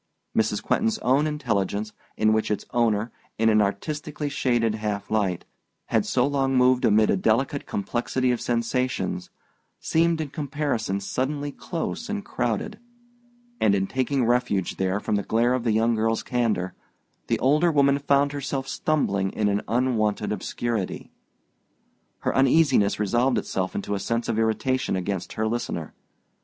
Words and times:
Mrs. 0.35 0.63
Quentin's 0.63 0.97
own 1.03 1.27
intelligence, 1.27 1.93
in 2.17 2.33
which 2.33 2.49
its 2.49 2.65
owner, 2.71 3.11
in 3.37 3.49
an 3.49 3.61
artistically 3.61 4.29
shaded 4.29 4.73
half 4.73 5.11
light, 5.11 5.45
had 5.89 6.07
so 6.07 6.25
long 6.25 6.57
moved 6.57 6.85
amid 6.85 7.11
a 7.11 7.15
delicate 7.15 7.67
complexity 7.67 8.31
of 8.31 8.41
sensations, 8.41 9.29
seemed 9.79 10.19
in 10.19 10.29
comparison 10.29 10.99
suddenly 11.01 11.51
close 11.51 12.09
and 12.09 12.25
crowded; 12.25 12.79
and 13.59 13.75
in 13.75 13.85
taking 13.85 14.25
refuge 14.25 14.77
there 14.77 14.99
from 14.99 15.17
the 15.17 15.21
glare 15.21 15.53
of 15.53 15.63
the 15.63 15.71
young 15.71 15.93
girl's 15.93 16.23
candor, 16.23 16.73
the 17.27 17.37
older 17.37 17.71
woman 17.71 17.99
found 17.99 18.31
herself 18.31 18.67
stumbling 18.67 19.29
in 19.33 19.47
an 19.49 19.61
unwonted 19.67 20.31
obscurity. 20.31 21.11
Her 22.21 22.35
uneasiness 22.35 22.99
resolved 22.99 23.37
itself 23.37 23.75
into 23.75 23.93
a 23.93 23.99
sense 23.99 24.27
of 24.27 24.39
irritation 24.39 24.95
against 24.95 25.33
her 25.33 25.45
listener. 25.47 25.93